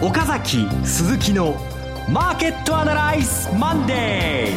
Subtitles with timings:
[0.00, 1.56] 岡崎鈴木の
[2.08, 4.52] マーケットアナライズマンデ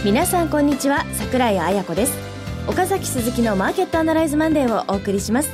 [0.00, 0.04] ー。
[0.06, 2.16] 皆さんこんにちは桜井彩子です。
[2.66, 5.50] 岡崎鈴木のマーケットアナライズマンデーをお送りします。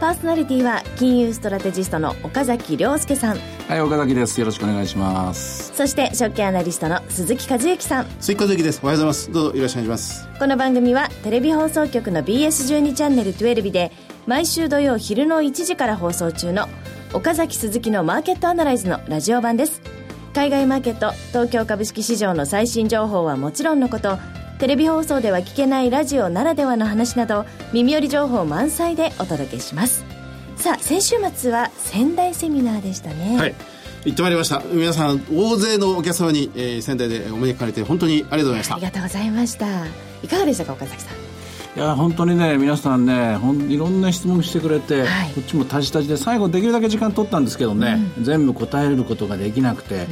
[0.00, 3.38] パーソナリティは金融ストラテジストの岡崎良介さん。
[3.68, 4.40] はい岡崎です。
[4.40, 5.74] よろしくお願いします。
[5.76, 8.06] そして証券アナリストの鈴木一之さん。
[8.20, 8.80] 鈴木一之です。
[8.82, 9.32] おはようございます。
[9.32, 10.28] どうぞよろしくお願いします。
[10.38, 13.92] この番組はテレビ放送局の BS12 チャンネル12で
[14.26, 16.68] 毎週土曜昼の1時から放送中の
[17.12, 19.82] 岡崎鈴木のマーケットアナライズのラジオ版です。
[20.32, 24.16] 海外マーケット東京株式市場の最新情報はもちろんのこと
[24.60, 30.04] テレビ放送では聞けないラジオならではの話など耳寄り情報満載でお届けします。
[30.56, 33.36] さあ先週末は仙台セミナーでしたね。
[33.36, 33.54] はい。
[34.04, 34.62] 行ってまいりました。
[34.72, 38.74] 皆さん大勢のお客様に、えー、仙台でお招きかれて本当にありがとうございました。
[38.76, 39.66] ありがとうございました。
[40.22, 41.29] いかがでしたか岡崎さん？
[41.76, 50.06] いや本当にね皆さんねほんいろんな質問してくれて、はい、こっちもタジタジで最後できるだけ時間取ったんですけどね、うん、全部答えることができなくて、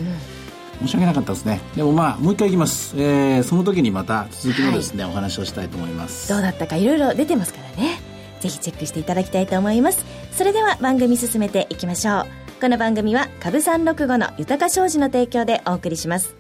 [0.81, 1.61] うん、申し訳なかったですね。
[1.75, 6.29] でもまあもう一回いきます、えー、その時にまた続きのですね、はい、お話をしたいと思います。
[6.29, 7.99] どうだったかいろいろ出てますからね。
[8.39, 10.05] ぜひチェックしていただきたいと思います。
[10.31, 12.27] それでは番組進めていきましょう。
[12.61, 16.37] この番組は株三六五の豊か商事の提供でお送りします。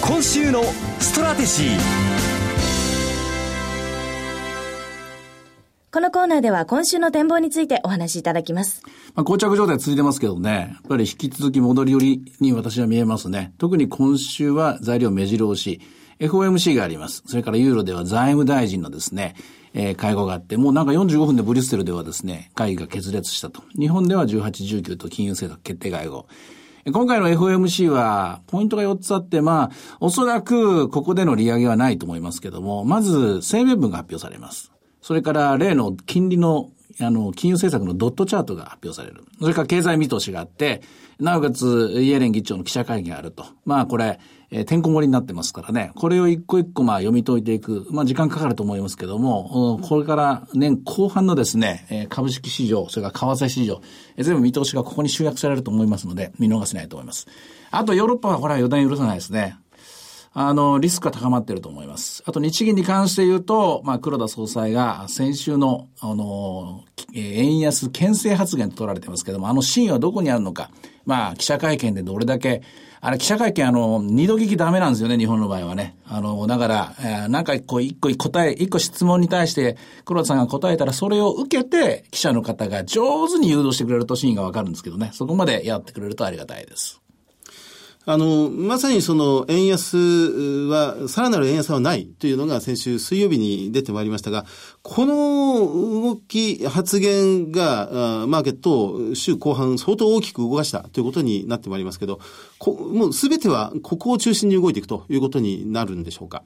[0.00, 0.62] 今週の
[0.98, 2.11] ストラテジー
[5.92, 8.80] このコーナーでは今週の展望についてお話しいただきます。
[9.14, 13.52] まあ、膠着状態続いてますけどね、やっぱり引き続き戻り寄りに私は見えますね。
[13.58, 15.82] 特に今週は材料目白押し、
[16.18, 17.22] FOMC があります。
[17.26, 19.34] それからユーロでは財務大臣のですね、
[19.74, 23.62] えー、会合があって、もうなんか45分でブリュッセルではですね、会議が決裂したと。
[23.78, 24.40] 日本では18、
[24.82, 26.26] 19と金融政策決定会合。
[26.90, 29.70] 今回の FOMC は、ポイントが4つあって、まあ、
[30.00, 34.71] おそらくここでの利上げはないと思いますけども、まず、声明文が発表されます。
[35.02, 39.24] それから例の金利のあの、金融政策のドットチャートが発表される。
[39.40, 40.82] それから経済見通しがあって、
[41.18, 43.44] なおかつ、イエレン議長の記者会見があると。
[43.64, 44.18] まあこれ、
[44.50, 45.92] えー、てんこ盛りになってますからね。
[45.94, 47.86] これを一個一個まあ読み解いていく。
[47.90, 53.80] まあ時間かかると思いますけども、これから年後半のですね、えー、株式市場、それから為替市場、
[54.16, 57.26] えー、全部見通しがここに集約されると思いますので、見逃せないと思います。
[57.70, 59.56] あとヨーロッパはこれは予断許さないですね。
[60.34, 62.22] あの、リスクが高まっていると思います。
[62.26, 66.84] あと、日銀に関して言うと、まあ、黒田総裁が先週の、あの、
[67.14, 70.70] 円安牽制発言と取られてますけども、あの真意はどこにあるのか。
[71.04, 72.62] まあ、記者会見でどれだけ、
[73.04, 75.96] あれ、記者会見、あの、二度聞きダメなんですよね、日本の場合はね。
[76.06, 85.10] あの、だから、えー、なんか一個、一個答え、一個質問に対して、黒田さんが答えたら、それを受けて、記者の方が上手に誘導してくれると真意がわかるんですけどね。
[85.14, 87.01] そこまでやってくれるとありがたいです。
[88.04, 94.44] あの、まさにその円安は、さらなる円安はないというのが先週水曜日に出てまいりましたが、
[94.82, 102.18] この動き、発言が、マーケットを週後半相当大きく動かしたということになってまいりますけど、
[102.66, 106.42] もうすべてはここを中心に動いていくということになるんでしょうか？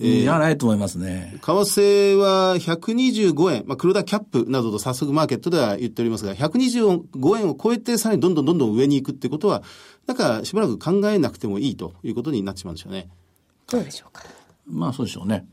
[0.00, 1.34] えー、じゃないと思いますね。
[1.40, 9.62] 為替は125円、まあ、黒田キャップなどと早速マーケットでは言っておりますが、125円を超えてさらにどんどんどんどん上に行くってことは、
[10.06, 13.08] なんかしばらく考えなくてもいいということになってしまうんでしょうね。
[13.70, 14.24] どうでしょうか？
[14.70, 15.46] まあそうでしょうね。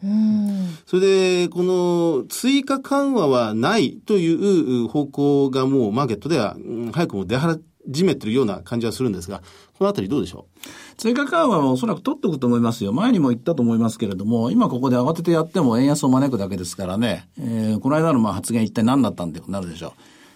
[0.85, 6.55] それで、この追加緩和はないという方向がもうマーケットでは
[6.93, 9.41] 早くも出始めてるような感じはするんですが、
[9.77, 10.59] このあたりどうでしょう？
[10.97, 12.93] 追加緩和はおそらく取っておくと思いますよ。
[12.93, 19.93] 前にも言ったと思いますけれども、今ここで慌ててやっても円安を招くだけですからね、えー、この間のまあ発言一体何だったんってなるでしょ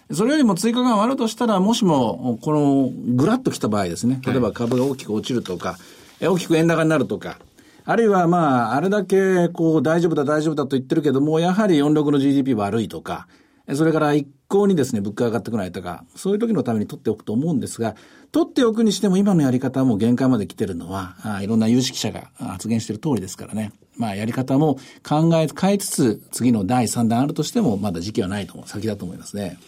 [0.08, 0.14] う。
[0.14, 5.78] それよりも追加緩和あるとしたら、もしも、この、ぐらっと来た場合ですね、例えば株が大きく落ちるとか、は
[6.20, 7.38] い、大きく円高になるとか、
[7.84, 13.28] あるいはまあ、あれだけ、こう、大丈夫だ、大丈夫だと言ってるけども、やはり46の GDP 悪いとか、
[13.74, 17.94] それから一向にですね、物価上がってこないとか、そういう時のために取っておくと思うんですが、
[18.32, 23.72] 取っておくにしても今のやり方はもう限界まで来てるのは、あいろんな有識者が発言している通りですからね。
[23.96, 29.58] まあやり方も考え、変えつつ、次の第3弾あるとしても、まだ時期はないと思う、先だと思いますね。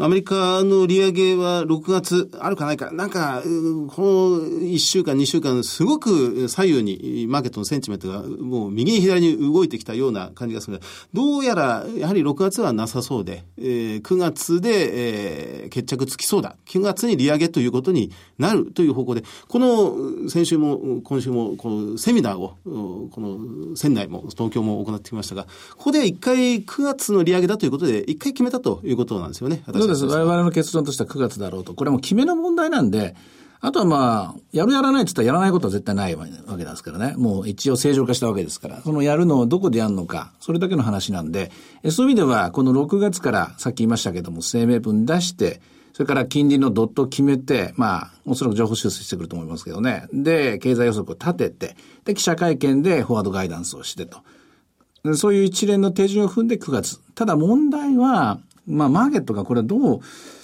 [0.00, 10.78] アメリカの利上げは6月あるかないか、なんか、この1週間、2週間、すごく左右にマーケットのセンチメントがもう右に左に動いてきたような感じがする
[11.12, 16.54] どうやら、やはり6月はなさそうで、えー、9月で、決着つきそうだ。
[16.66, 29.64] 9月に利上げということになるという方向で、この先週も今週もこのセミナーを、この仙台も東京も行ってきましたが、ここで一回9月の利上げだということで、一回決めたということなんですよね。
[29.96, 30.18] そうです。
[30.18, 31.74] 我々の結論としては9月だろうと。
[31.74, 33.16] これも決めの問題なんで、
[33.60, 37.14] あとはまあ、やるやらないって言ったらやらないことは絶対ないわけなんですからね。
[37.16, 38.80] もう一応正常化したわけですから。
[38.82, 41.50] そのやるのをどこでやるのか、それだけの話なんで、
[41.90, 45.60] そういう意味では、この6月からさっき言いましたけども、声明文出して、
[45.92, 50.06] それから金利のドットを決めて、まあ、おそらく情報修正してくると思いますけどね。
[50.12, 54.18] で、経済予測を立てて、で、記者会見でフォワードガイダンスをしてと。
[55.16, 57.00] そういう一連の手順を踏んで9月。
[57.16, 58.38] ただ問題は、
[58.68, 60.00] まあ、マーケットがこれどう、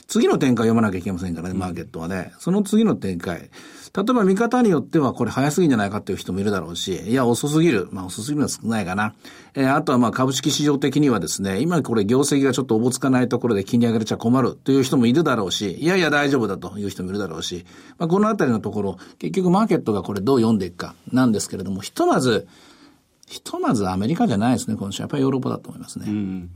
[0.07, 2.33] 次の展開を読まなきゃいけませんからね、マーケットはね。
[2.39, 3.51] その次の展開。
[3.97, 7.89] 例えば見方によってはこれ早すぎんじゃないかっていう人もいるだろうし、いや、遅すぎる。
[7.93, 9.15] まあ遅すぎるのは少ないかな。
[9.55, 17.65] えー、あとはまあ株式市場的にはですね、今これ業績がちょっとおぼつかないところで金利上げれちゃ困るという人もいるだろうし、いやいや大丈夫だという人もいるだろうし、
[17.97, 22.49] まあこのあたりのところ、結局マーケットがこれどう読んでいくかなんですけれども、ひとまず、
[23.29, 25.03] ひとまずアメリカじゃないですね、今週。
[25.03, 26.07] やっぱりヨーロッパだと思いますね。
[26.09, 26.51] うん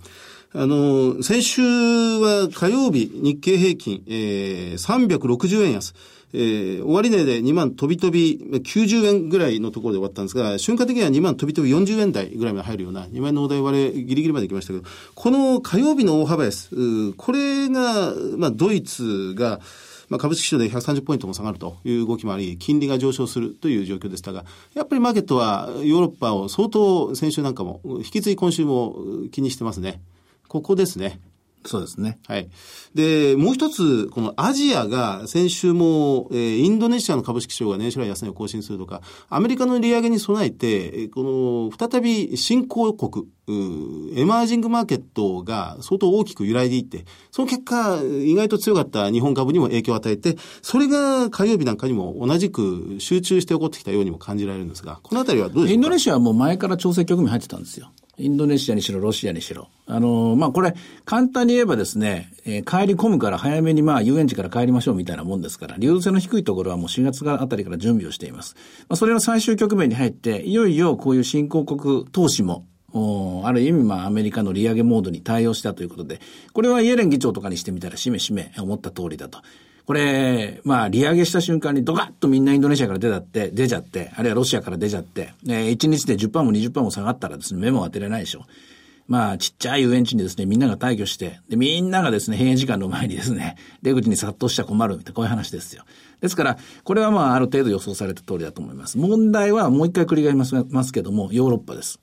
[0.55, 5.95] あの、先週は火曜日、日経平均、えー、360円安。
[6.33, 14.85] えー、終値で2万飛び飛び90円ぐらいのところで終わったんですが、瞬間的には2万飛び飛び40円台ぐらいまで入るような、2万円の大割れギリギリまで来ましたけど、
[15.15, 19.61] この火曜日の大幅安、これが、まあ、ドイツが、
[20.09, 28.97] まあ、株式市場で130ポイントも下がるという動きもあり、金利が上昇するという状況でしたが、やっぱりマーケットはヨーロッパを相当先週なんかも、引き継ぎ今週も
[29.31, 30.01] 気にしてますね。
[30.49, 31.21] ここですね。
[31.67, 32.19] そうですね。
[32.27, 32.49] はい。
[32.95, 43.27] で、もう一つ、このアジアが先週も、えー、インドネシアの株式市場が年初来安値を更新するとか、アメリカの利上げに備えて、この、再び新興国、
[44.17, 55.75] エマージングマーケットが相当大きく揺らいでいって、その結果、意外と強かった日本株にも影響を与えて、それが火曜日なんかにも同じく集中して起こってきたようにも感じられるんですが、このあたりはどうですか？
[55.75, 57.91] インドネシアはもう前から調整局面入ってたんですよ。
[58.19, 59.69] インドネシアにしろ、ロシアにしろ。
[59.87, 60.75] あの、まあ、これ、
[61.05, 68.57] 簡単に言えばですね、えー、帰り込むから早めにまあ、遊園地から帰りましょうみたいなもんですから、流動性の低いところはもう4月あたりから準備をしています。
[68.89, 76.21] まあ、それの最終局面に入って、いよいよこういう新興国投資も、おある意味、まあ、アメリカの利上げモードに対応したということで、
[76.53, 79.39] これはイエレン議長とかにしてみたら、しめしめ思った通りだと。
[79.89, 88.45] これ、まあ、利上げした瞬間にドカッとみんなインドネシアから出たって、出ちゃって、あるいはロシアから出ちゃって、えー、1日で10%も20%も下がったらですね、目も当てれないでしょ。
[89.07, 95.85] まあ、ちっちゃい遊園地にですね、みんなが退去して、で、みんながですね、閉園時間の前にですね、出口に殺到しちゃ困るみたいな、こういう話ですよ。
[96.21, 98.99] ですから、これはまあ、ある程度予想された通りだと思います。
[98.99, 101.99] 問題はもう一回繰り返しますけども、ヨーロッパです。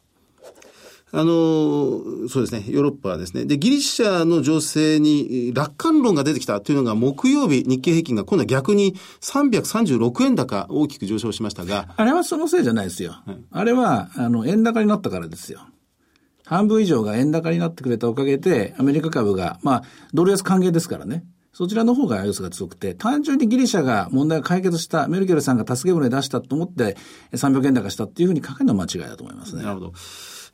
[1.18, 3.46] あの、そうですね、ヨーロッパはですね。
[3.46, 11.88] で、ギリシャの情勢に楽観論が出てきたというのが木曜日、日経平均が今度は逆に336円高大きく上昇しましたが。
[11.96, 13.12] あれはそのせいじゃないですよ。
[13.26, 15.62] はい、あれは、あの、円高になったからですよ。
[16.46, 19.84] 半分以上が円高になってくれたおかげで、アメリカ株が、まあ、
[20.14, 21.24] ドル安歓迎ですからね。
[21.54, 26.98] そちらの方が要素が強くて、単純にギリシャが問題を解決した、メルケルさんが助け舟出したと思って、
[27.32, 29.64] 300円高したっていうふうに書けるのは間違いだと思いますね。
[29.64, 29.94] なるほど。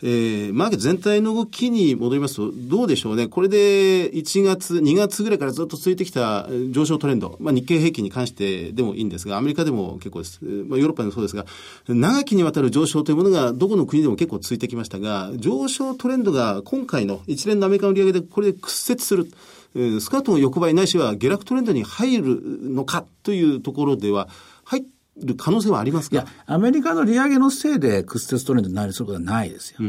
[0.03, 3.27] えー、マーケット全体の動きに戻りますと、どうでしょうね。
[3.27, 10.39] これで1月、2月ぐらいからずっと続いてきた上昇トレンド、まあ、日経平均に関してでもいいんですが、アメリカでも結構です。
[10.43, 11.45] まあ、ヨーロッパでもそうですが、
[11.87, 19.31] 長きにわたる上昇というものがどこの国でも結構続いてきましたが、上昇トレンドが今回の一連のアメリカの利上げでこれで屈折する。
[19.73, 24.27] スカートの横ばいないしは下落トレンドに入るのかというところでは、
[25.25, 26.15] る可能性はありますか？
[26.15, 29.79] いや、アメリカの利上げのせいで屈折トレンドになりそうことはないですよ。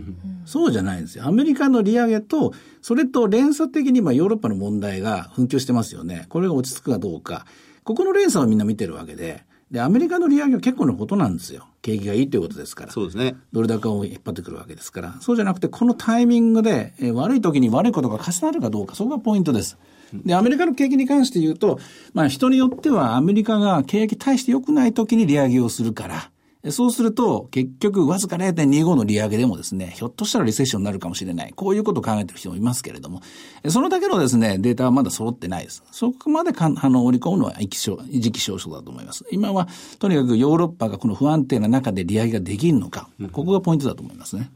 [0.44, 1.26] そうじゃないんですよ。
[1.26, 6.26] アメリカの利上げと、それと連鎖的に今ヨーロッパの問題が紛糾してますよね。
[6.28, 7.46] これが落ち着くかどうか。
[7.84, 11.66] ここの連鎖をみんな見てるわけで、で、アメリカの利上げは結構なことなんですよ。
[11.80, 12.92] 景気がいいということですから。
[12.92, 13.36] そうですね。
[13.52, 15.16] ドル高を引っ張ってくるわけですから。
[15.20, 19.78] そうじゃなくて、このタイミングで、えー、悪い時に悪いことが重なるかどうか、そこがポイントです。
[20.14, 21.78] で、アメリカの景気に関して言うと、
[22.12, 26.30] まあ人によってはアメリカが景気対して良くない時に利上げをするから、
[26.70, 31.52] そうすると、結局、わずか0.25の利上げでもですね、ひょっとしたらリセッションになるかもしれない。
[31.56, 33.20] こういうことを考えてる人もいますけれども、
[33.68, 35.82] そのだけのですね、データはまだ揃ってないです。
[35.90, 39.24] そこまでかあの、織り込むのは時期尚早だと思います。
[39.32, 39.66] 今は、
[39.98, 44.52] とにかくヨーロッパがこの不安定な中で利上げができるのか、ここがポイントだと思いますね。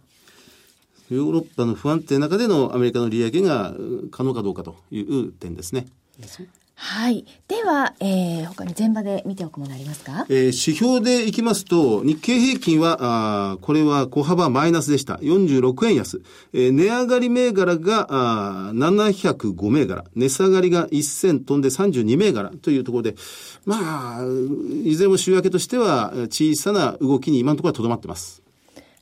[1.10, 3.74] ヨーロッパの不安定な中でのアメリカの利上げが
[4.10, 5.86] 可能かどうかという点ですね。
[6.78, 7.24] はい。
[7.48, 10.26] では、えー、他に前場で見ておくものありますか？
[10.28, 12.98] えー、指標でいきますと、日経平均は、
[13.54, 15.14] あこれは小幅マイナスでした。
[15.14, 16.20] 46円安。
[16.52, 20.04] えー、値上がり銘柄が、あ705銘柄。
[20.14, 23.14] 値下がりが1000飛んで32銘柄というところで、
[23.64, 24.24] まあ、
[24.84, 28.45] いずれも週明けとしては小さな動きに今のところはとどまってます。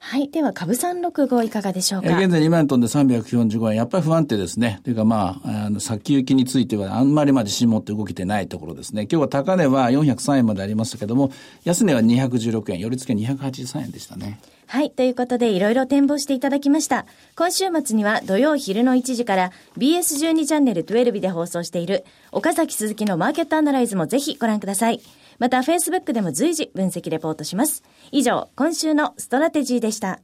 [0.06, 0.28] はい。
[0.28, 2.18] では、株三六五いかがでしょうか？
[2.18, 3.76] 現在2万トンで345円。
[3.76, 4.80] やっぱり不安定ですね。
[4.84, 9.08] というかまあ、あの、先行きについてはあんまりまあ自信持って動けてないところですね。
[9.10, 11.32] 今日は高値は403円までありましたけども、
[11.64, 14.40] 安値は216円、寄り付け283円でしたね。
[14.66, 14.90] はい。
[14.90, 17.06] ということで、いろいろ展望していただきました。
[17.34, 25.00] 今週末には土曜昼の1時から BS12 チャンネル12で放送している岡崎鈴木のマーケットアナライズもぜひご覧ください。
[25.38, 27.82] また、Facebook でも随時分析レポートします。
[28.12, 30.20] 以上、今週のストラテジーでした。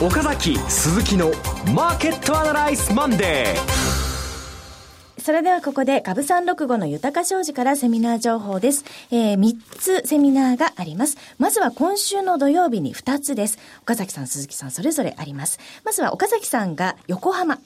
[0.00, 1.30] 岡崎鈴木の
[1.74, 3.81] マーケットアナライズマンデー
[5.22, 8.84] それではここで株三六五の豊商事からセミナー情報です。
[9.12, 11.16] えー、3つセミナーがあります。
[11.38, 13.56] まずは今週の土曜日に2つです。
[13.82, 15.60] 岡崎さん、鈴木さん、それぞれあります。
[15.84, 17.60] まずは岡崎さんが横浜。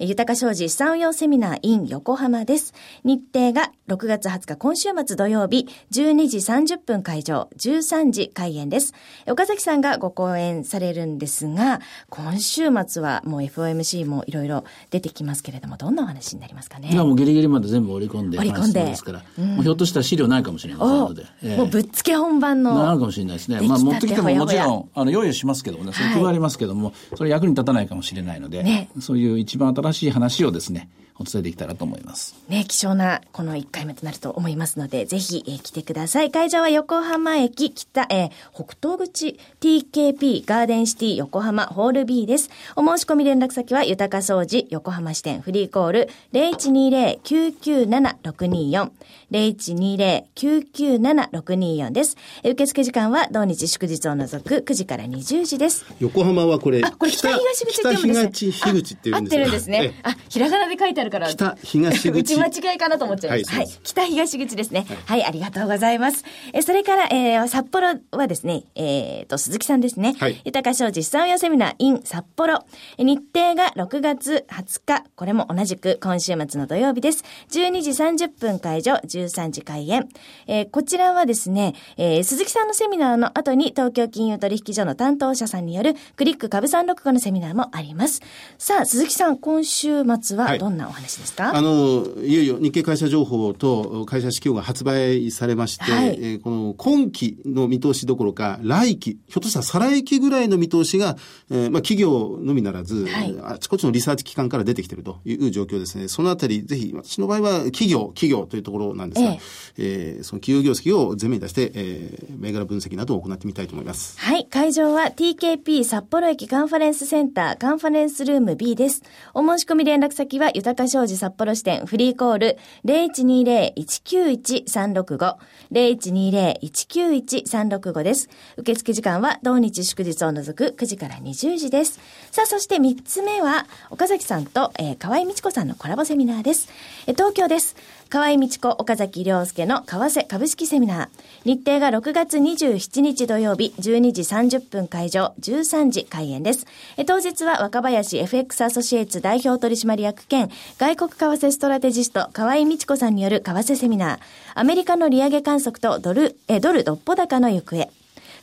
[0.00, 2.72] え豊商事資産運用セミナー in 横浜です。
[3.02, 8.94] 日程が6月20日今週末土曜日12時30分会場、13時開演です。
[9.26, 16.90] 岡崎さんがご講演されるんですが、今週末はもう FOMC もいろいろ出てきますけれども、どんなお話になりますかね。
[16.98, 18.84] 今もうギリギリまで全部織り込んで織り込んで。
[18.84, 21.26] ですから、うん、もうひょっとしたら資料ないかもしれませんので。
[21.42, 22.74] えー、もうぶっつけ本番の。
[22.74, 23.60] なるかもしれないですね。
[23.60, 30.88] まあ持ってきてももちろん、あの、用意しますけどもね、それ配りますけども、はい、それ役に立たないかもしれないので、ね、そういう一番新しい話をですね、
[31.20, 32.36] お伝えできたらと思います。
[32.48, 36.30] ね、貴重なこの1回目となると思いますので、ぜひ、えー、来てください。
[36.30, 42.50] 会場は横浜駅北、えー、北東口 TKP ガーデンシティ横浜ホール B です。
[42.76, 48.90] お申し込み連絡先は豊か商事横浜支店フリーコール0120-997-624
[49.32, 52.16] 0120-997-624です。
[52.44, 55.84] 受付時間は同日祝日を除く9時から20時です。
[56.00, 58.52] 横浜はこれ、あ、これ北東口って言うんですね。
[58.52, 59.94] 北東口って言うんです合ってるんですね。
[60.02, 61.28] あ、ひらがなで書いてあるから。
[61.28, 62.10] 北東口。
[62.18, 63.50] 打ち間違いかなと思っちゃいます。
[63.54, 65.20] はい、はい、北東口ですね、はい。
[65.20, 66.24] はい、ありがとうございます。
[66.52, 70.14] え、それから、えー、札幌はですね、えー、と、鈴木さんですね。
[70.18, 70.40] はい。
[70.44, 72.64] 豊か商事資産用セミナー in 札幌。
[72.98, 75.04] 日程が6月20日。
[75.16, 77.24] これも同じく今週末の土曜日です。
[77.50, 80.08] 12時30分会場、13時開演。
[80.46, 88.20] えー、こちらはですね、えー、鈴木さんのセミナーの後に東京金融取引所の担当者さんによるクリック株三六五のセミナーもあります。
[88.58, 101.16] さあ、鈴木さん、今週末はどんなお話ですか、はい、あの、いよいよ日経会社情報と会社指標が発売されまして、はい、えー、この今期の見通しどころか、来期、ひょっとしたら再来期ぐらいの見通しが、
[101.50, 106.08] えー、まあ企業のみならず、はい、あちこちのリサーチ機関から出てきているという状況ですね。
[106.08, 109.38] そのあたり、ぜひ、私の場合は企業、企業というところなんですが、え
[109.78, 114.18] ええー、その企業業績を前面に出して、えー、銘柄分析などを行ってみたいと思います。
[114.18, 114.46] はい。
[114.46, 119.02] 会場は TKP 札幌駅カンファレンスセンターカンファレンスルーム B です。
[119.34, 125.36] お申し込み連絡先は豊か商事札幌支店フリーコール0120-191-365
[125.72, 128.28] 0120-191-365です。
[128.56, 132.00] 受付時間は同日祝日を除く9時から20時です。
[132.30, 136.68] さあ、そして3つ目は岡崎さんと、えー、河合美智子さんのコラボセミナーです。
[137.06, 137.76] えー、東京です。
[138.10, 141.08] 河合道子、岡崎良介の為替株式セミナー。
[141.44, 146.66] 日程が6月27日土曜日、12時30分会場、13時開演です。
[146.96, 150.48] え当日は若林 FX アソシエイツ代表取締役兼
[150.78, 154.18] 外国為替ストラテジスト河合道子さんによる為替セミナー。
[154.54, 157.90] アメリカの利上げ観測とドル、えドルどっぽ高の行方。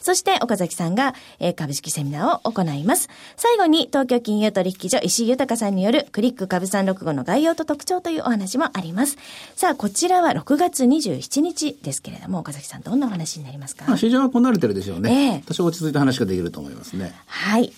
[0.05, 3.09] そして岡崎さんが、えー、株式セミナーを行います。
[3.37, 9.17] 最後に東京金融取引所石井豊さんによるクリック株365の概要と特徴というお話もあります。
[9.55, 15.37] さあ、こちらは6月27日ですけれども、岡崎さんどんなお話になりますか、まあ、市場はこなれてるでしょうね。
[15.37, 17.15] えー、多少落ち着いた話ができると思いますね。
[17.25, 17.73] はい。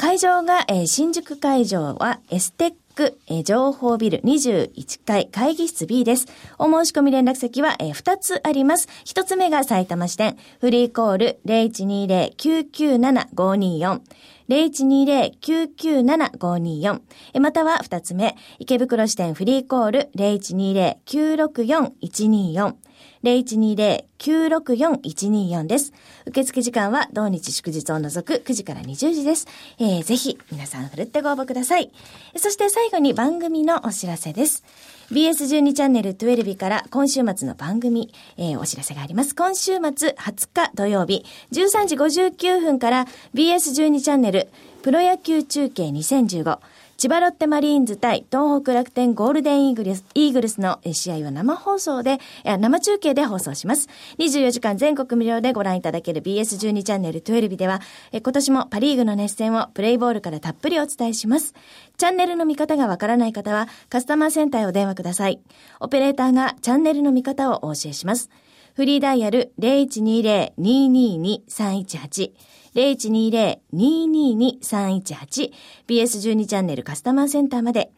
[0.00, 6.24] 会場が、えー、新宿会場はエステック、えー、情報ビル21階会議室 B です。
[6.58, 8.88] お申し込み連絡先は、えー、2つあります。
[9.04, 14.00] 1つ目が埼玉支店、フリーコール0120-997-524。
[14.48, 17.00] 0120-997-524
[17.38, 22.74] または二つ目、池袋支店フリーコール0120-964-124
[23.24, 25.92] 0120-964-124です。
[26.26, 29.46] 受付時間は同日祝日を除く9時から20時です。
[29.78, 31.90] えー、ぜひ皆さんふるってご応募ください。
[32.36, 34.64] そして最後に番組のお知らせです。
[35.12, 39.34] BS12 チャンネル12から今週末の番組、えー、お知らせがあります。
[39.34, 44.48] 今週末20日土曜日13時59分から BS12 チャンネル
[44.82, 46.58] プロ野球中継2015
[47.00, 53.88] 千葉ロッテマリーンズ対東北楽天ゴールデンイーグルスイーグルスの試合は生放送で、生中継で放送します。
[54.18, 57.80] 24時間全国無料でご覧いただける BS12 チャンネル12では、
[58.12, 61.54] 今年もパリーグの熱戦をプレイボールからたっぷりお伝えします。
[61.96, 65.40] チャンネルの見方がわからない方は、カスタマーセンターへお電話ください。
[65.80, 68.28] オペレーターがチャンネルの見方をお教えします。
[68.74, 72.32] フリーダイヤル0120-222-318
[72.74, 75.52] 0120-222-318
[75.88, 77.90] BS12 チャンネルカスタマーセンターまで。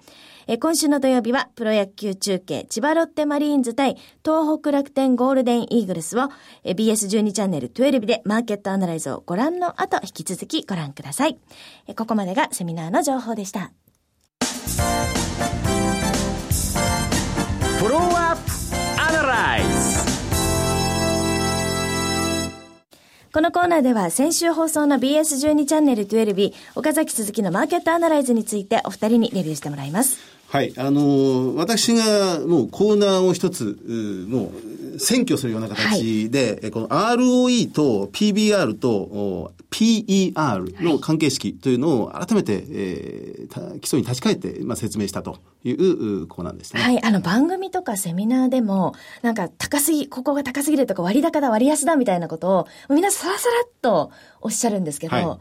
[0.49, 6.31] え今週の土曜日はプロ野球中継千葉ロッテマリーンズ対東北楽天ゴールデンイーグルスを
[6.65, 11.39] BS12 チャンネル12でマーケットアナライズをご覧の後引き続きご覧ください。
[11.87, 13.71] えここまでがセミナーの情報でした。
[17.79, 18.43] フォローアップ
[19.01, 19.72] アナライズ
[23.35, 30.19] このコーナーでは先週放送の BS12 チャンネル12日、岡崎鈴木のマーケットアナライズについてお二人にレビューしてもらいます。
[30.53, 30.75] はい。
[30.77, 33.65] あのー、私がもうコーナーを一つ、
[34.29, 46.85] もう占拠するような形で、はい、この ROE と PBR と PER の関係式というのを改めて、えー、基礎に立ち返って、まあ、説明したというコーナーでしたね。
[46.85, 47.03] はい。
[47.03, 54.11] あの番組とかセミナーでも、なんか高すぎ、ここが高すぎるとか割高だ割安だみたいなことを、みんなさらさらっと
[54.43, 55.39] おっしゃるんですけど、はい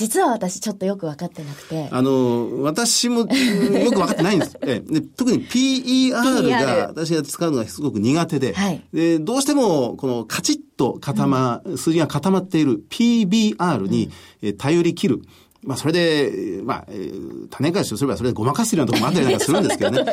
[0.00, 1.88] 実は私ちょっとよく分かってなくて。
[1.90, 4.56] あの、私もよく分かってないんです。
[4.64, 14.10] で特に PER が私が使うのがすごく苦手で、はい、でどうしてもこのカチッと固ま、うん、数字が固まっている PBR に
[14.56, 15.22] 頼り切る。
[15.62, 20.04] まあ、それで、まあ、えー、種返しをすればそれでごまかしてるようなところもあったりなんか するんですけどね。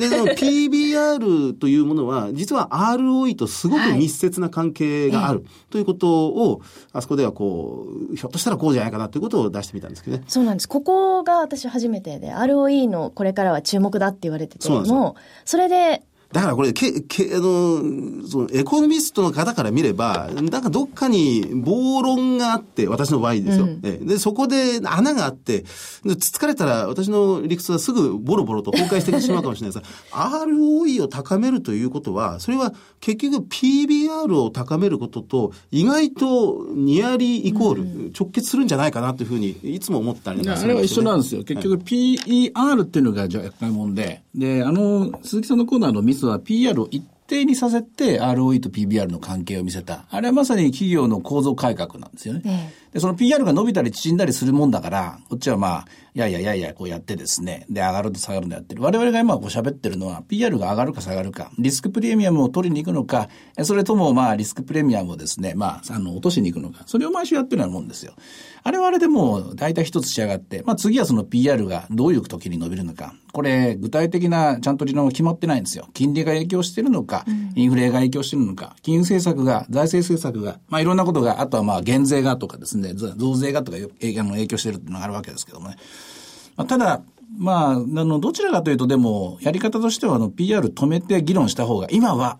[0.00, 6.62] で、その PBR というものは、実は ROE とすごく密接な関係がある、ということを、
[6.92, 10.24] あそこではこう、ひょっとしたらこうじゃないかなということを出してみたんですけどね。
[10.26, 10.68] そうなんです。
[10.68, 15.14] ここが私初めてで、ROE のこれからは注目だって言われてても、
[15.44, 23.64] それでだからこれ、け、け、あの、そのエコノミストの方から見れば、なんかどっかに暴論があって、私の場合ですよ。
[23.64, 25.62] うん、で、そこで穴があって、
[26.18, 29.92] つつかれたら私の理屈はすぐボロボロと崩壊してしまうかもしれないです。
[30.12, 41.42] ROE を高めるということは、それは結局 PBR を高めることと、意外とニアリーイコール、直結するんじゃないかなというふうに、いつも思ったりなんですよ、ね、あれは一緒なんですよ。
[41.42, 50.06] 結局 PER っていうのが若干もんで、で、あの、鈴木さんのコーナーのミスは PR を一定にさせて ROE と PBR の関係を見せた。
[50.10, 52.42] あれはまさに企業の構造改革なんですよね。
[52.44, 52.50] え
[52.90, 58.82] え、で、その PR が伸びたり縮んだりするもんだから、こっちはまあ、いやいやいやいや、こうやってですね、で、上がると下がるのやってる。
[58.82, 63.28] 我々が今こう喋ってるのは、PR が上がるか下がるか、リスクプレミアムを取りに行くのか、
[63.62, 68.14] それともまあ、リスクプレミアムをですね、まあ、あの、落としに行くのか、それを毎週やってるようなもんですよ。
[68.62, 73.14] あれはあれでもう、大体一つ仕上がって、まあ次はその PR がどういう時に伸びるのか。
[73.32, 75.88] これ、具体的なちゃんと理論が決まってないんですよ。
[75.94, 85.76] 金利が影響してるのか、インフレが影響してるのか、金融政策が、財政政策が、まあいろんなことが、あとはまあ減税がとかですね、増税がとか影響してるっていうのがあるわけですけどもね。
[86.58, 87.02] まあ、ただ、
[87.38, 92.38] まあ、あの、どちらかというと、でも、やり方としては、あの、PR 止めて議論した方が、今は、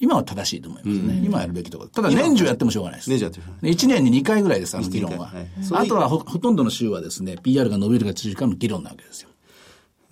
[0.00, 1.14] 今は正しいと思いますね。
[1.14, 1.90] うん、今やるべきところ。
[1.90, 3.10] ただ年中やってもしょうがないです。
[3.10, 3.72] 年中やってる。
[3.72, 5.26] 1年に2回ぐらいです、あの議論は。
[5.26, 9.28] はい、あとはほとんどの州はですね、PR が伸びるか縮るかの議論なわけですよ。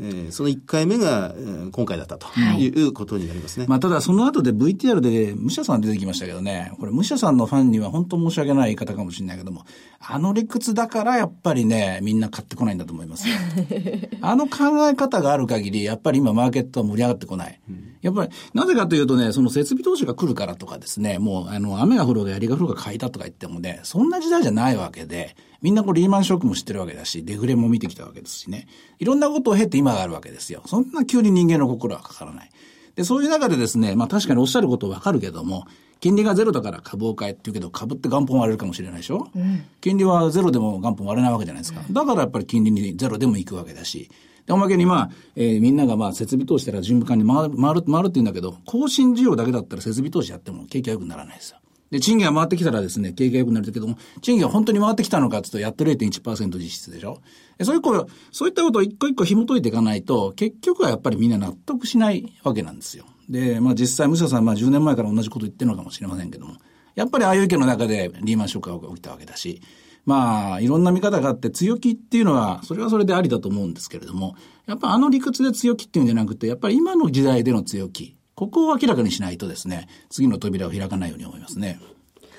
[0.03, 3.67] えー、その1回目が、えー、今回だったということになりますね。
[3.69, 9.65] まあ、ただその後で VTR で武者さん出てきましたけどね、これ武者さんのファンには本当申し訳ない言い方かもしれないけども、
[10.01, 13.35] あの理屈だからやっぱりね、みんな買ってこないんだと思いますよ。
[14.23, 17.61] あの考え方がある限り、やっぱり今マーケットは盛り上がってこない。
[17.69, 28.67] うん、やっぱり、なぜかというとね、その設備投資が来るからとかですね、もうあの、雨が降ろうが槍が降ろうが買いたとか言ってもね、そんな時代じゃないわけで、みんなこうリーマンショックも知ってるわけだし、デフレも見てきたわけですしね。
[28.99, 30.63] いろんなことを経て今があるわけですよ。
[30.67, 32.51] そんな急に人間の心はかからない。
[32.97, 35.67] で、そういう中でですね、まあ確かにおっしゃることわかるけども、
[36.01, 41.83] 金利がゼロだから株を買えって言うけど、株って元本割れるかもしれないでしょ、うん、金利はゼロでも元本割れないわけじゃないですか。
[41.91, 44.11] だからやっぱり金利にゼロでも行くわけだし。
[44.47, 51.59] で、おまけにまあ、えー、みんながまあ設備投資したら順番に回る、回る、回るって言うんだけど、更新需要だけだったら設備投資やっても景気は良くならないですよ。
[51.91, 57.21] で、賃金が回ってきたらですね、景気が良くなるけども、賃金が本当に回ってきたのかって言うと、やっと0.1%実質でしょ？
[57.63, 63.05] そういうこそういったことを一個一個紐解いていかないと、結局はやっぱりみんな納得しないわけなんですよ。
[63.29, 66.57] で、まあ実際、武者さん、まあ10年前から同じこと言ってるのかもしれませんけども、
[66.95, 69.61] やっぱりああいう意見の中でリーマンショックが起きたわけだし、
[70.07, 74.35] まあ、いろんな見方があって強気っていうのは、それはそれでありだと思うんですけれども、
[74.67, 81.79] やっぱあの理屈で強気っていうんじゃなくて、やっぱり今の時代での強気、ここを明らかにしないとですね、次の扉を開かないように思いますね。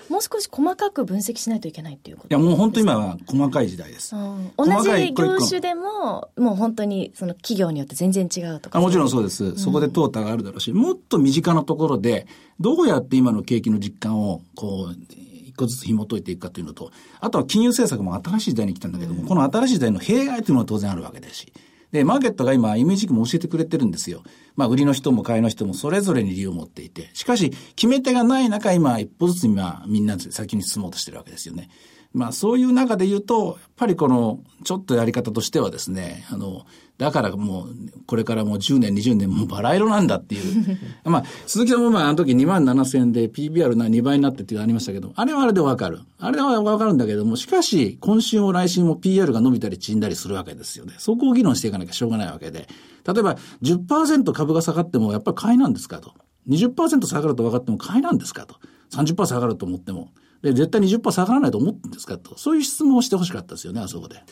[0.10, 4.16] もう少し細かく分析しないといけないっていうこといや、もう本当今は細かい時代です。
[4.58, 8.80] 同じ業種でも、もう本当にその企業によって全然違うとか。
[8.80, 9.56] あもちろんそうです。
[9.58, 12.26] そこで淘汰があるだろうし、もっと身近なところで、
[12.60, 15.14] どうやって今の景気の実感を、こう、
[15.46, 21.54] 一個ずつ紐解いていくかというのと、あとは金融政策も新しい時代に来たんだけども、うん、この新しい時代の弊害というのは当然あるわけですし。
[21.92, 24.24] で、マーケットが今、イメージも教えてくれてるんですよ。
[24.56, 27.10] まあ、売りの人も買いの人もそれぞれに理由を持っていて。
[27.14, 31.70] しかし、決め手がない中、今、一歩ずつ今、みんな先に進もうとしてるわけですよね。
[32.14, 36.66] まあそういう中で言うと、やっぱりこの、ちょっとやり方としてはですね、あの、
[36.98, 37.68] だからもう、
[38.06, 40.78] これからもう10年、20年、もうバラ色なんだっていう。
[41.10, 46.02] まあ、鈴木さんもまあ、あの時2万7000円で PBR な2倍になってっていうのありましたけど、あれはあれでわかる。
[46.20, 50.94] あれはわかるんだけども、しかし、今週も来週も PR が伸びたり縮んだりするわけですよね。
[51.00, 52.68] そこを議論していかなきゃしょうがないわけで。
[53.08, 56.14] 例えば、10%株が下がっても、やっぱり買いなんですかと。
[56.50, 58.58] 20%下がると分かっても買いなんですかと。
[58.92, 60.10] 30%下がると思っても。
[60.42, 62.38] で、絶対20%下がらないと思ってんですかと。
[62.38, 64.24] そういう質問をしてほしかったですよね、あそこで。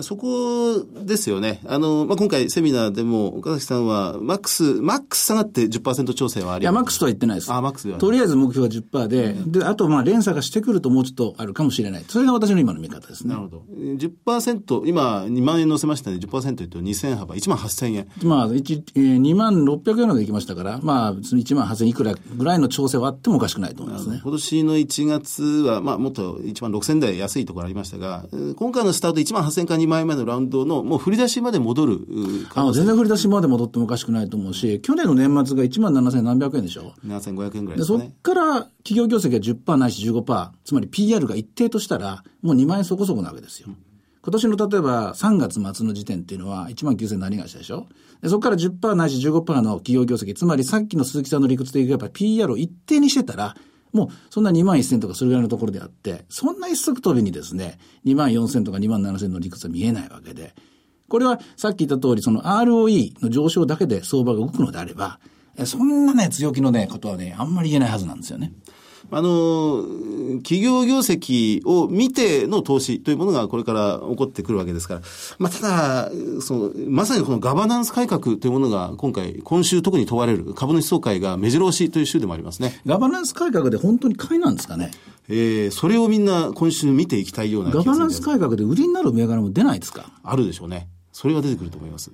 [0.00, 1.60] そこですよね。
[1.66, 7.52] あの、まあ、今回セミナーでも岡崎さんは、マックス、マックス下がって10%調整はありいや、マックスとは言ってないです。
[7.52, 12.04] あマックスとりあえず目標は10%で、で、あとまあ連鎖がしてくるともうちょっとあるかもしれない。
[12.08, 13.34] それが私の今の見方ですね。
[13.34, 13.64] なるほど。
[13.76, 16.16] 10%、今2万円乗せましたね。
[16.16, 18.08] 10%言うと2000幅、1万8000円。
[18.22, 24.20] まあ、1、えー、2万600円までいきましたから、まあ、その1万8000いくらぐらいの調整はあってもおかしくないと思いますね。
[24.22, 32.00] 今年の1月は、まあ、もっと1万6000台安いところありましたが、今回のスタート1万8000から2万円目のラウンドの、もう振り出しまで戻る
[32.54, 38.04] あの全然振り出しまで戻ってもおかしくないと思うし、去年の年末が1万7000何百円でしょ？7500円ぐらいでですかね。
[38.04, 43.68] そっから企業業績が10%ないし15%、つまり PR が一定としたら、もう2万円そこそこなわけですよ。
[44.20, 47.86] 今年の例えば3月末の時点っていうのは1万9000何がしたでしょ？
[48.20, 53.56] でそこから10%ないし15%の企業業績、つまりさっきの鈴木さんの理屈で言えば PR を一定にしてたら、
[53.92, 60.54] もうそんな2万1000とかそれぐらいのところであって、そんな一足飛びにですね、2万4000とか2万7000の理屈は見えないわけで、
[61.08, 65.20] これはさっき言った通り、その ROE の上昇だけで相場が動くのであれば、
[65.64, 68.52] そんなね、強気のね、ことはね、あんまり言えないはずなんですよね。
[69.10, 69.82] あの、
[70.42, 75.00] 企業業績を見ての投資というものがこれから起こってくるわけですから、
[75.38, 76.10] まあ、ただ、
[76.42, 82.80] その、まさにこのガバナンス改革というものが今回、今週特に問われる株主総会が目白押しという週でもありますね。
[82.84, 84.90] ガバナンス改革で本当に買いなんですかね？
[85.30, 90.10] えー、それをみんな今週見ていきたいようなガバナンス改革で売りになる銘柄も出ないですか？
[90.22, 90.88] あるでしょうね。
[91.12, 92.10] それは出てくると思います。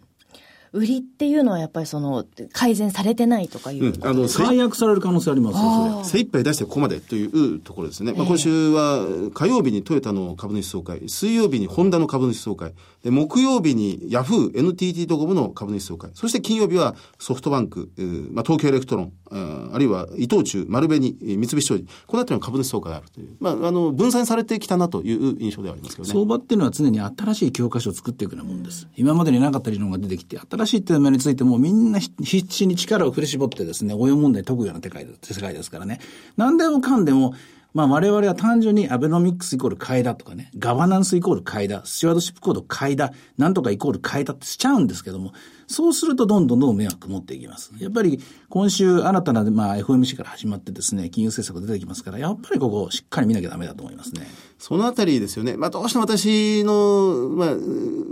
[0.75, 3.93] 売りっていうのはやっぱりその、改善されてないとかいう。
[3.93, 6.11] ことあの、解約される可能性あります。
[6.11, 8.13] 精一杯出してここまでというところですね。
[8.13, 26.13] まあ、今週は火曜日にトヨタの株主総会、水曜日にホンダの株主総会、で木曜日にヤフー、NTT ドコモの株主総会、そして金曜日はソフトバンク、えーまあ、東京エレクトロン、ああるいは伊藤忠、丸紅、三菱商事、このあたりの株主総会があるという、まあ、あの、分散されてきたなという印象ではありますけどね。
[26.13, 28.89] 相場っていうのは常に新しい教科書を作っていくようなもんです。
[28.97, 35.07] 今までになかった理論が出てきて、新しいテーマについてもみんな必死に力を振り絞ってですね、応用問題解くような世界
[35.55, 36.01] ですからね。
[36.37, 37.35] 何でもかんでも、
[37.75, 45.33] まあ我々は単純にアベノミックスイコール買いだとかね、ガバナンスイコール買いだ、スチュワードシップコード買いだ、なんとかイコール買いだってしちゃうんですけども、
[45.67, 47.73] そうするとどんどんどん迷惑持っていきます。
[47.81, 54.29] やっぱり今週新たな、まあ、FMC から始まってですね、金融政策出てきますから、やっぱりここしっかり見なきゃダメだと思いますね。
[54.59, 55.57] そのあたりですよね。
[55.57, 57.49] まあ、どうしても私の、まあ、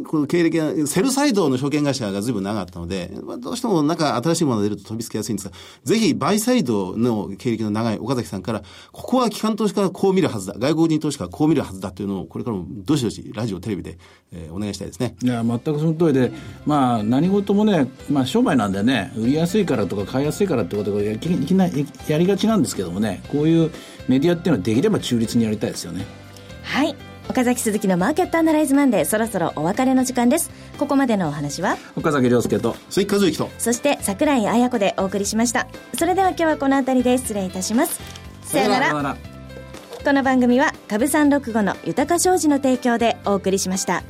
[0.07, 13.99] この経歴が、セルサイドの証券会社が随分長かったので、まあ、どうしてもなんか新しいものが出ると飛びつきやすいんですが、ぜひ、バイサイドの経歴の長い岡崎さんから、ここは機関投資家がこう見るはずだ、外国人投資家がこう見るはずだというのを、これからもどしどしラジオ、テレビで、
[14.33, 15.17] えーお願いしたいですね。
[15.23, 16.33] いや、全くその通りで、
[16.67, 23.71] まあ、何事もね、まあ、商売なんでね、売りやすいからとか買いやすいからってことがいきなりやりがちなんですけどもね、こういう
[24.09, 26.05] メディアっていうのはできれば中立にやりたいですよね。
[26.63, 26.97] はい。
[27.29, 29.05] 岡崎鈴木のマーケットアナライズマンデー。
[29.05, 30.51] そろそろお別れの時間です。
[30.79, 31.77] ここまでのお話は？
[31.97, 35.69] 岡崎亮介と、鈴木和之と、そして桜井彩子でお送りしました。
[35.97, 38.01] それでは今日はこの辺りで失礼いたします。
[38.43, 38.87] さよなら。
[38.87, 39.17] さよなら。
[40.05, 44.03] この番組は株三六五の豊か商事の提供でお送りしました